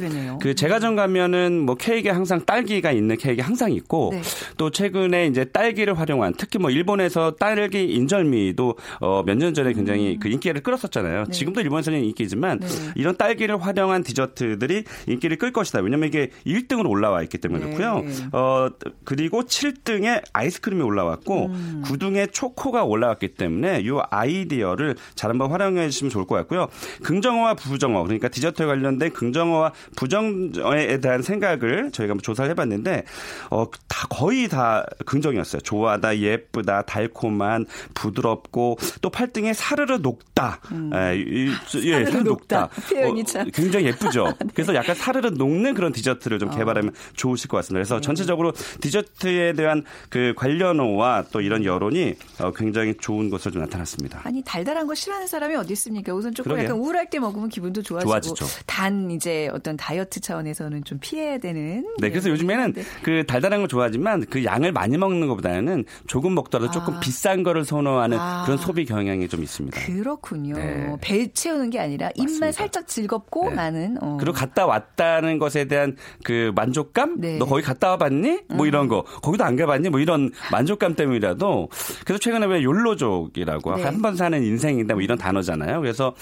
[0.42, 4.22] 그 제과점 가면은 뭐 케이크 에 항상 딸기가 있는 케이크 항상 있고 네.
[4.58, 10.18] 또 최근에 이제 딸기를 활용한 특히 뭐 일본에서 딸기 인절미도 어, 몇 년 전에 굉장히
[10.20, 11.26] 그 인기를 끌었었잖아요.
[11.32, 12.68] 지금도 일본에서는 인기지만 네.
[12.96, 15.80] 이런 딸기를 활용한 디저트들이 인기를 끌 것이다.
[15.80, 17.76] 왜냐면 이게 1등으로 올라와 있기 때문에 네.
[17.76, 18.04] 그렇고요.
[18.34, 18.68] 어
[19.04, 21.84] 그리고 7등에 아이스크림이 올라왔고 음.
[21.86, 26.68] 9등에 초코가 올라왔기 때문에 이 아이디어를 잘 한번 활용해 주시면 좋을 것 같고요.
[27.04, 33.04] 긍정어와 부정어 그러니까 디저트에 관련된 긍정어와 부정어에 대한 생각을 저희가 한번 조사를 해봤는데
[33.50, 35.62] 어 다 거의 다 긍정이었어요.
[35.62, 40.60] 좋아하다, 예쁘다, 달콤한, 부드럽고 또 8등에 사르르 녹다.
[40.96, 41.50] 예, 이-
[41.84, 42.62] 예, 사르르 사르르 녹다.
[42.62, 42.82] 녹다.
[42.90, 43.46] 표현이 참.
[43.46, 43.52] 네.
[43.54, 44.34] 굉장히 예쁘죠.
[44.56, 47.80] 그래서 약간 사르르 녹는 그런 디저트를 좀 개발하면 좋으실 것 같습니다.
[47.80, 47.88] 네.
[47.88, 54.22] 그래서 전체적으로 디저트에 대한 그 관련어와 또 이런 여론이 어, 굉장히 좋은 것으로 좀 나타났습니다.
[54.24, 56.14] 아니 달달한 거 싫어하는 사람이 어디 있습니까?
[56.14, 56.70] 우선 조금 그러게요.
[56.70, 58.46] 약간 우울할 때 먹으면 기분도 좋아지고 좋아지죠.
[58.66, 61.81] 단 이제 어떤 다이어트 차원에서는 좀 피해야 되는.
[62.00, 62.84] 네, 그래서 요즘에는 네.
[63.04, 68.18] 그 달달한 걸 좋아하지만 그 양을 많이 먹는 것보다는 조금 먹더라도 조금 비싼 거를 선호하는
[68.20, 68.44] 아.
[68.46, 69.80] 그런 소비 경향이 좀 있습니다.
[69.86, 70.56] 그렇군요.
[70.56, 70.96] 네.
[71.02, 72.52] 배 채우는 게 아니라 입만 맞습니다.
[72.52, 73.56] 살짝 즐겁고 네.
[73.56, 74.18] 나는 어.
[74.20, 77.20] 그리고 갔다 왔다는 것에 대한 그 만족감?
[77.20, 77.36] 네.
[77.36, 77.40] 음.
[77.40, 78.42] 너 거기 갔다 와봤니?
[78.50, 79.04] 뭐 이런 거.
[79.04, 79.90] 거기도 안 가봤니?
[79.90, 81.70] 뭐 이런 만족감 때문이라도.
[82.06, 83.84] 그래서 최근에 왜 욜로족이라고 네.
[83.84, 85.82] 한번 사는 인생인데 뭐 이런 단어잖아요.
[85.82, 86.14] 그래서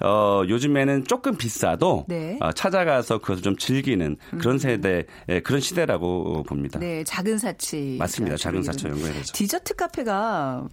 [0.00, 2.34] 어 요즘에는 조금 비싸도 네.
[2.34, 2.38] 음.
[2.42, 6.78] 어, 찾아가서 그것을 좀 즐기는 그런 세대, 예, 그런 시대라고 봅니다.
[6.78, 7.96] 네, 작은 사치.
[7.98, 8.36] 맞습니다.
[8.36, 9.32] 작은 사치 연구해야 되죠.
[9.32, 10.68] 디저트 카페가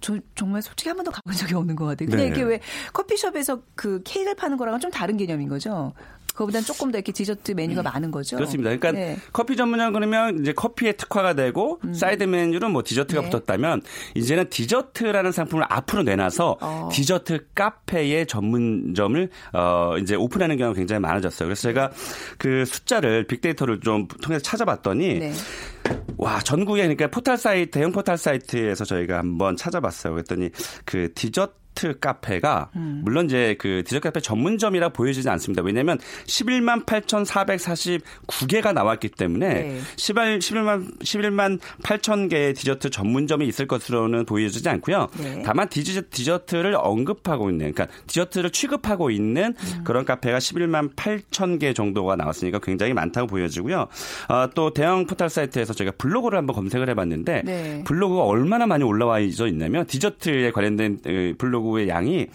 [0.00, 2.08] 저 정말 솔직히 한 번도 가본 적이 없는 것 같아요.
[2.08, 2.30] 근데 네.
[2.30, 2.60] 이게 왜
[2.92, 5.92] 커피숍에서 그 케이크를 파는 거랑은 좀 다른 개념인 거죠.
[6.34, 8.36] 그거보다는 조금 더 이렇게 디저트 메뉴가 많은 거죠.
[8.36, 8.38] 음.
[8.38, 8.76] 그렇습니다.
[8.76, 9.16] 그러니까 네.
[9.32, 13.30] 커피 전문점 그러면 이제 커피에 특화가 되고 사이드 메뉴로 뭐 디저트가 네.
[13.30, 13.82] 붙었다면
[14.14, 16.88] 이제는 디저트라는 상품을 앞으로 내놔서 어.
[16.92, 21.46] 디저트 카페의 전문점을 어 이제 오픈하는 경우가 굉장히 많아졌어요.
[21.46, 21.90] 그래서 제가
[22.36, 25.32] 그 숫자를 빅데이터를 좀 통해서 찾아봤더니 네.
[26.16, 30.14] 와 전국에 그러니까 포털 사이트 대형 포털 사이트에서 저희가 한번 찾아봤어요.
[30.14, 30.50] 그랬더니
[30.84, 31.63] 그 디저트
[32.00, 33.00] 카페가 음.
[33.04, 35.62] 물론 이제 그 디저트 카페 전문점이라 보여지지 않습니다.
[35.62, 39.80] 왜냐하면 11만 8,449개가 나왔기 때문에 네.
[39.96, 45.08] 11, 11만 11만 8천 개의 디저트 전문점이 있을 것으로는 보여지지 않고요.
[45.18, 45.42] 네.
[45.44, 49.84] 다만 디저트, 디저트를 언급하고 있는 그러니까 디저트를 취급하고 있는 음.
[49.84, 53.88] 그런 카페가 11만 8천 개 정도가 나왔으니까 굉장히 많다고 보여지고요.
[54.28, 57.84] 아, 또 대형 포털 사이트에서 저희가 블로그를 한번 검색을 해봤는데 네.
[57.84, 62.26] 블로그가 얼마나 많이 올라와 있냐면 디저트에 관련된 어, 블로그 의 양이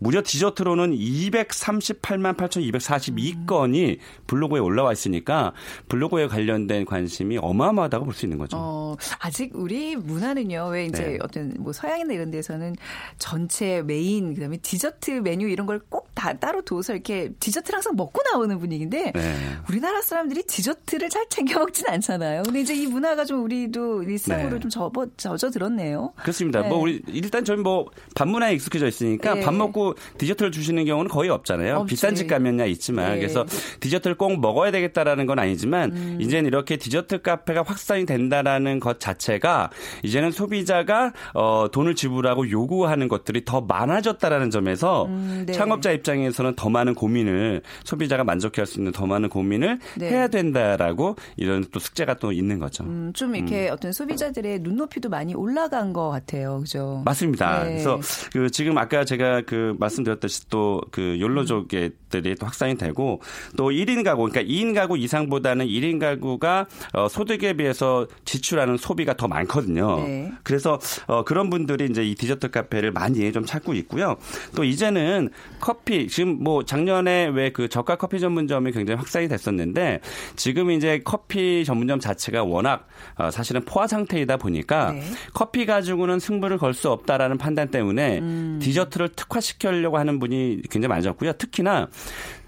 [0.00, 5.52] 무려 디저트로는 238만 8,242건이 블로그에 올라와 있으니까
[5.88, 8.58] 블로그에 관련된 관심이 어마어마하다고 볼 수 있는 거죠.
[8.60, 11.18] 어, 아직 우리 문화는요, 왜 이제 네.
[11.22, 12.76] 어떤 뭐 서양이나 이런 데서는
[13.18, 17.96] 전체 메인, 그 다음에 디저트 메뉴 이런 걸 꼭 다 따로 둬서 이렇게 디저트를 항상
[17.96, 19.34] 먹고 나오는 분위기인데 네.
[19.68, 22.42] 우리나라 사람들이 디저트를 잘 챙겨 먹진 않잖아요.
[22.44, 24.60] 근데 이제 이 문화가 좀 우리도 일상으로 네.
[24.60, 26.12] 좀 접어, 젖어 들었네요.
[26.16, 26.60] 그렇습니다.
[26.62, 26.68] 네.
[26.68, 29.40] 뭐 우리 일단 저희 뭐 밥문화에 익숙 해져 있으니까 네.
[29.40, 31.78] 밥 먹고 디저트를 주시는 경우는 거의 없잖아요.
[31.78, 31.94] 없지.
[31.94, 33.18] 비싼 집 가면야 있지만 네.
[33.18, 33.44] 그래서
[33.80, 36.18] 디저트를 꼭 먹어야 되겠다라는 건 아니지만 음.
[36.20, 39.70] 이제는 이렇게 디저트 카페가 확산이 된다라는 것 자체가
[40.02, 45.52] 이제는 소비자가 어, 돈을 지불하고 요구하는 것들이 더 많아졌다라는 점에서 음, 네.
[45.52, 50.08] 창업자 입장에서는 더 많은 고민을 소비자가 만족할 수 있는 더 많은 고민을 네.
[50.08, 52.84] 해야 된다라고 이런 또 숙제가 또 있는 거죠.
[52.84, 56.60] 음, 좀 이렇게 어떤 소비자들의 눈높이도 많이 올라간 것 같아요.
[56.60, 57.02] 그죠?
[57.04, 57.64] 맞습니다.
[57.64, 57.70] 네.
[57.70, 58.00] 그래서
[58.32, 63.20] 그 지금 아까 제가 그 말씀드렸듯이 또 그 욜로족들이 또 확산이 되고
[63.56, 69.28] 또 1인 가구 그러니까 2인 가구 이상보다는 1인 가구가 어, 소득에 비해서 지출하는 소비가 더
[69.28, 69.96] 많거든요.
[70.00, 70.32] 네.
[70.42, 74.16] 그래서 어, 그런 분들이 이제 이 디저트 카페를 많이 좀 찾고 있고요.
[74.54, 80.00] 또 이제는 커피 지금 뭐 작년에 왜 그 저가 커피 전문점이 굉장히 확산이 됐었는데
[80.36, 85.02] 지금 이제 커피 전문점 자체가 워낙 어, 사실은 포화 상태이다 보니까 네.
[85.34, 88.51] 커피 가지고는 승부를 걸 수 없다라는 판단 때문에 음.
[88.60, 91.32] 디저트를 특화시키려고 하는 분이 굉장히 많아졌고요.
[91.34, 91.88] 특히나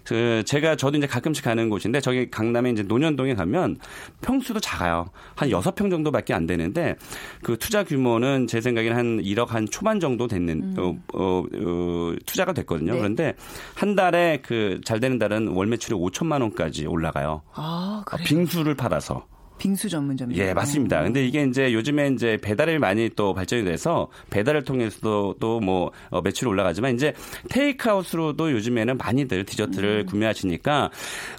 [0.04, 3.78] 그 제가 저도 이제 가끔씩 가는 곳인데 저기 강남에 이제 논현동에 가면
[4.20, 5.06] 평수도 작아요.
[5.34, 6.96] 한 여섯 평 정도밖에 안 되는데
[7.42, 12.52] 그 투자 규모는 제 생각에는 한 1억 한 초반 정도 됐는 어, 어, 어, 투자가
[12.52, 12.92] 됐거든요.
[12.92, 12.98] 네.
[12.98, 13.34] 그런데
[13.74, 17.40] 한 달에 그 잘 되는 달은 월 매출이 5천만 원까지 올라가요.
[17.54, 18.24] 아, 어, 그래요?
[18.26, 19.26] 빙수를 팔아서.
[19.58, 20.42] 빙수 전문점이요.
[20.42, 21.02] 예, 맞습니다.
[21.02, 26.94] 근데 이게 이제 요즘에 이제 배달이 많이 또 발전이 돼서 배달을 통해서도 또뭐 매출이 올라가지만
[26.94, 27.14] 이제
[27.50, 30.90] 테이크아웃으로도 요즘에는 많이들 디저트를 구매하시니까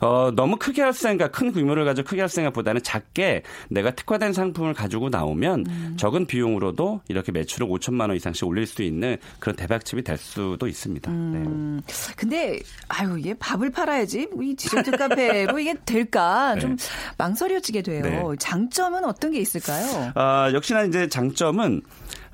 [0.02, 4.74] 어 너무 크게 할 생각, 큰 규모를 가지고 크게 할 생각보다는 작게 내가 특화된 상품을
[4.74, 10.18] 가지고 나오면 적은 비용으로도 이렇게 매출을 5천만 원 이상씩 올릴 수 있는 그런 대박집이 될
[10.18, 11.12] 수도 있습니다.
[11.12, 11.18] 네.
[11.18, 11.82] 음,
[12.16, 16.78] 근데 아유 이게 밥을 팔아야지 뭐이 디저트 카페로 이게 될까 좀
[17.18, 18.05] 망설여지게 돼요.
[18.10, 18.36] 네.
[18.40, 20.12] 장점은 어떤 게 있을까요?
[20.16, 21.82] 아, 역시나 이제 장점은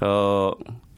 [0.02, 0.52] 어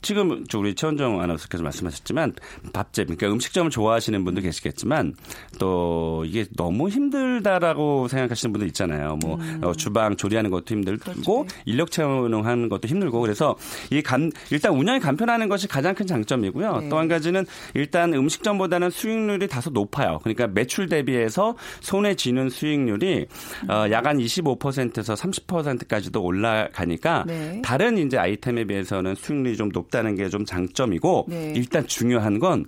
[0.04, 2.34] 지금 저 우리 최원정 아나운서께서 말씀하셨지만
[2.74, 5.16] 밥집 그러니까 음식점을 좋아하시는 분도 계시겠지만
[5.58, 9.18] 또 이게 너무 힘들다라고 생각하시는 분도 있잖아요.
[9.24, 13.56] 뭐 어, 주방 조리하는 것도 힘들고 인력 채용하는 것도 힘들고 그래서
[13.90, 16.78] 이 간 일단 운영이 간편하는 것이 가장 큰 장점이고요.
[16.82, 16.90] 네.
[16.90, 20.20] 또한 가지는 일단 음식점보다는 수익률이 다소 높아요.
[20.22, 23.26] 그러니까 매출 대비해서 손에 쥐는 수익률이
[23.70, 27.62] 어, 약한 25%에서 30%까지도 올라가니까 네.
[27.64, 31.54] 다른 이제 아이템에 비해서는 수익률이 좀 높 다는 게 좀 장점이고 네.
[31.56, 32.66] 일단 중요한 건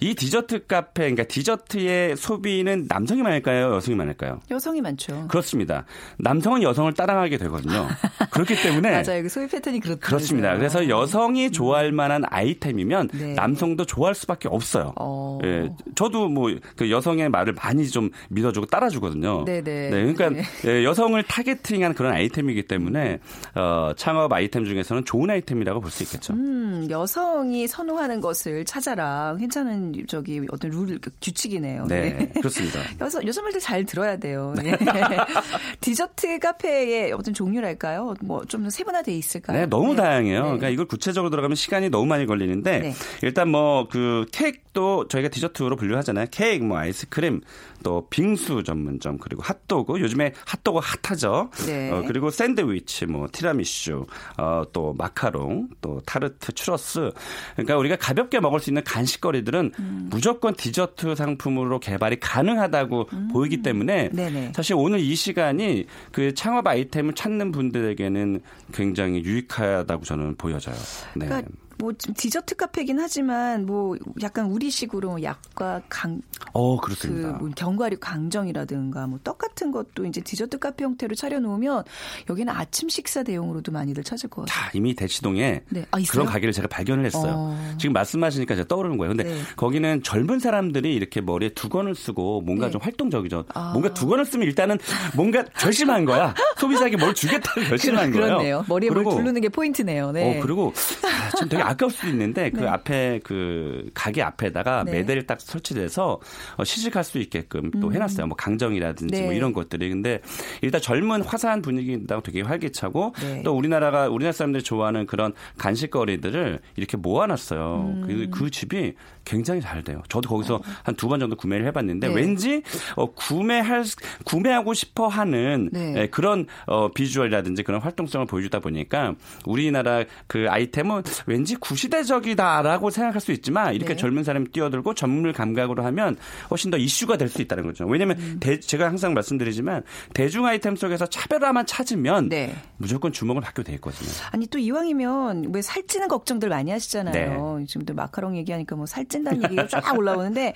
[0.00, 4.40] 이 디저트 카페 그러니까 디저트의 소비는 남성이 많을까요, 여성이 많을까요?
[4.50, 5.26] 여성이 많죠.
[5.28, 5.84] 그렇습니다.
[6.18, 7.86] 남성은 여성을 따라가게 되거든요.
[8.30, 9.22] 그렇기 때문에 맞아요.
[9.22, 10.08] 그 소비 패턴이 그렇더라고요.
[10.08, 10.56] 그렇습니다.
[10.56, 13.34] 그래서 여성이 좋아할 만한 아이템이면 네.
[13.34, 14.92] 남성도 좋아할 수밖에 없어요.
[14.98, 15.38] 어.
[15.44, 19.44] 예, 저도 뭐 그 여성의 말을 많이 좀 믿어주고 따라주거든요.
[19.44, 19.90] 네네.
[19.90, 20.42] 그러니까 네.
[20.66, 23.18] 예, 여성을 타겟팅한 그런 아이템이기 때문에
[23.54, 26.32] 어, 창업 아이템 중에서는 좋은 아이템이라고 볼 수 있겠죠.
[26.34, 29.36] 음, 여성이 선호하는 것을 찾아라.
[29.38, 31.86] 괜찮은 저기 어떤 룰 규칙이네요.
[31.86, 32.80] 네, 그렇습니다.
[33.00, 34.54] 여성 여성 말들 잘 들어야 돼요.
[34.62, 34.76] 네.
[35.80, 38.14] 디저트 카페의 어떤 종류랄까요?
[38.22, 39.56] 뭐 좀 세분화돼 있을까요?
[39.60, 40.38] 네, 너무 다양해요.
[40.38, 40.42] 네.
[40.44, 42.94] 그러니까 이걸 구체적으로 들어가면 시간이 너무 많이 걸리는데 네.
[43.22, 46.26] 일단 뭐 그 케이크도 저희가 디저트로 분류하잖아요.
[46.30, 47.40] 케이크, 뭐 아이스크림,
[47.82, 51.50] 또 빙수 전문점 그리고 핫도그 요즘에 핫도그 핫하죠.
[51.66, 51.90] 네.
[51.90, 54.06] 어, 그리고 샌드위치, 뭐 티라미슈,
[54.38, 57.10] 어, 또 마카롱, 또 타르트, 추러스.
[57.54, 60.08] 그러니까 우리가 가볍게 먹을 수 있는 간식거리들은 음.
[60.10, 64.16] 무조건 디저트 상품으로 개발이 가능하다고 보이기 때문에 음.
[64.16, 64.52] 네네.
[64.54, 68.40] 사실 오늘 이 시간이 그 창업 아이템을 찾는 분들에게는
[68.72, 70.76] 굉장히 유익하다고 저는 보여져요.
[71.14, 71.26] 네.
[71.26, 76.20] 그러니까 뭐 디저트 카페긴 하지만 뭐 약간 우리식으로 약과 강
[76.52, 77.32] 어, 그 그렇습니다.
[77.38, 81.84] 뭐 견과류 강정이라든가 뭐 떡 같은 것도 이제 디저트 카페 형태로 차려놓으면
[82.30, 84.64] 여기는 아침 식사 대용으로도 많이들 찾을 것 같아요.
[84.64, 85.86] 자, 이미 대치동에 네.
[85.90, 85.98] 아?
[86.10, 87.34] 그런 가게를 제가 발견을 했어요.
[87.36, 87.74] 어.
[87.78, 89.14] 지금 말씀하시니까 제가 떠오르는 거예요.
[89.14, 89.40] 근데 네.
[89.56, 92.72] 거기는 젊은 사람들이 이렇게 머리에 두건을 쓰고 뭔가 네.
[92.72, 93.44] 좀 활동적이죠.
[93.54, 93.70] 아.
[93.72, 94.78] 뭔가 두건을 쓰면 일단은
[95.14, 96.34] 뭔가 결심한 거야.
[96.58, 98.26] 소비자에게 뭘 주겠다고 결심한 거예요.
[98.26, 98.64] 그렇네요.
[98.68, 100.12] 머리에 뭘 그리고 두르는 게 포인트네요.
[100.12, 100.38] 네.
[100.38, 100.72] 어, 그리고
[101.04, 102.66] 아, 좀 되게 아까울 수도 있는데 그 네.
[102.66, 104.92] 앞에 그 가게 앞에다가 네.
[104.92, 106.20] 매대를 딱 설치돼서
[106.56, 108.26] 어, 시식할 수 있게끔 또 해놨어요.
[108.26, 109.20] 뭐 강정이라든지 음.
[109.20, 109.24] 네.
[109.24, 109.88] 뭐 이런 것들이.
[109.88, 110.20] 근데
[110.62, 113.42] 일단 젊은 화사한 분위기인다고 되게 활기차고 네.
[113.44, 117.76] 또 우리나라가 우리나라 사람들이 좋아하는 그런 간식거리들을 이렇게 모아놨어요.
[117.76, 118.04] 음.
[118.06, 118.94] 그, 그 집이
[119.30, 120.02] 굉장히 잘 돼요.
[120.08, 122.14] 저도 거기서 한 두 번 정도 구매를 해봤는데 네.
[122.14, 122.62] 왠지
[122.96, 123.84] 어, 구매할
[124.24, 125.94] 구매하고 싶어하는 네.
[125.96, 129.14] 예, 그런 어, 비주얼이라든지 그런 활동성을 보여주다 보니까
[129.46, 133.96] 우리나라 그 아이템은 왠지 구시대적이다라고 생각할 수 있지만 이렇게 네.
[133.96, 136.16] 젊은 사람이 뛰어들고 전문 감각으로 하면
[136.50, 137.86] 훨씬 더 이슈가 될 수 있다는 거죠.
[137.86, 138.36] 왜냐하면 음.
[138.40, 142.52] 대- 제가 항상 말씀드리지만 대중 아이템 속에서 차별화만 찾으면 네.
[142.76, 144.10] 무조건 주목을 받게 돼 있거든요.
[144.32, 147.64] 아니 또 이왕이면 왜 살찌는 걱정들 많이 하시잖아요.
[147.68, 150.54] 지금도 마카롱 얘기하니까 뭐 살 찐다는 얘기가 쫙 올라오는데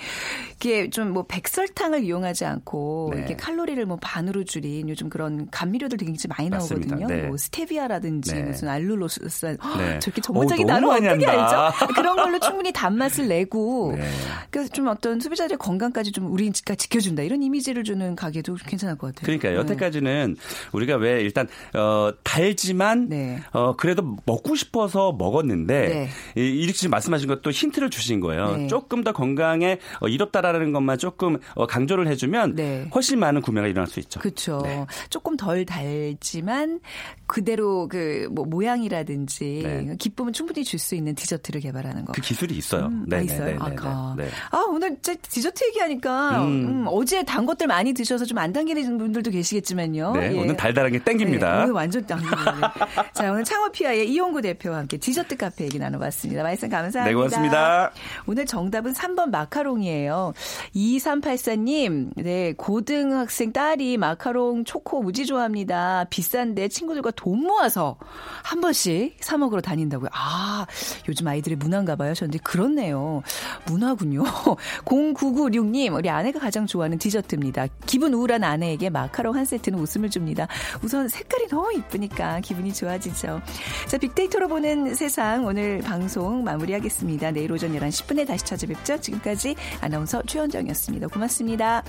[0.56, 3.18] 이게 좀 뭐 백설탕을 이용하지 않고 네.
[3.18, 6.96] 이렇게 칼로리를 뭐 반으로 줄인 요즘 그런 감미료들 되게 많이 맞습니다.
[6.96, 7.22] 나오거든요.
[7.22, 7.28] 네.
[7.28, 8.42] 뭐 스테비아라든지 네.
[8.42, 9.20] 무슨 알룰로스
[9.78, 9.98] 네.
[10.00, 11.66] 저렇게 전문적인 어, 단어 어떻게 한다.
[11.68, 11.94] 알죠?
[11.94, 14.08] 그런 걸로 충분히 단맛을 내고 네.
[14.50, 19.24] 그래서 좀 어떤 소비자들의 건강까지 좀 우리가 지켜준다 이런 이미지를 주는 가게도 괜찮을 것 같아요.
[19.26, 19.56] 그러니까 네.
[19.56, 20.36] 여태까지는
[20.72, 23.40] 우리가 왜 일단 어 달지만 네.
[23.52, 25.88] 어 그래도 먹고 싶어서 먹었는데
[26.34, 26.40] 네.
[26.42, 28.43] 이- 이렇게 지금 말씀하신 것도 힌트를 주신 거예요.
[28.56, 28.66] 네.
[28.66, 32.88] 조금 더 건강에 어, 이롭다라는 것만 조금 어, 강조를 해주면 네.
[32.94, 34.20] 훨씬 많은 구매가 일어날 수 있죠.
[34.20, 34.60] 그렇죠.
[34.64, 34.86] 네.
[35.10, 36.80] 조금 덜 달지만
[37.26, 39.96] 그대로 그 뭐 모양이라든지 네.
[39.98, 42.12] 기쁨은 충분히 줄 수 있는 디저트를 개발하는 거.
[42.12, 42.86] 그 기술이 있어요.
[42.86, 43.44] 음, 네, 아, 네, 있어요.
[43.46, 44.14] 네, 네, 아까.
[44.18, 44.28] 네.
[44.50, 46.46] 아 오늘 진짜 디저트 얘기하니까 음.
[46.82, 50.12] 음, 어제 단 것들 많이 드셔서 좀 안 당기는 분들도 계시겠지만요.
[50.16, 50.38] 네, 예.
[50.40, 51.56] 오늘 달달한 게 땡깁니다.
[51.58, 52.34] 네, 오늘 완전 당기네요.
[53.14, 56.42] 자 오늘 창업피아의 이용구 대표와 함께 디저트 카페 얘기 나눠봤습니다.
[56.42, 57.04] 말씀 감사합니다.
[57.04, 57.92] 네, 고맙습니다.
[58.34, 60.32] 오늘 정답은 3번 마카롱이에요.
[60.74, 66.06] 2384님, 네, 고등학생 딸이 마카롱 초코 무지 좋아합니다.
[66.10, 67.96] 비싼데 친구들과 돈 모아서
[68.42, 70.10] 한 번씩 사 먹으러 다닌다고요.
[70.12, 70.66] 아,
[71.08, 72.12] 요즘 아이들의 문화인가 봐요.
[72.12, 73.22] 저는데 그렇네요.
[73.66, 74.24] 문화군요.
[74.84, 77.68] 0996님, 우리 아내가 가장 좋아하는 디저트입니다.
[77.86, 80.48] 기분 우울한 아내에게 마카롱 한 세트는 웃음을 줍니다.
[80.82, 83.40] 우선 색깔이 너무 이쁘니까 기분이 좋아지죠.
[83.86, 87.30] 자, 빅데이터로 보는 세상 오늘 방송 마무리하겠습니다.
[87.30, 89.00] 내일 오전 11시 10분에 다시 찾아뵙죠.
[89.00, 91.08] 지금까지 아나운서 최현정이었습니다.
[91.08, 91.82] 고맙습니다.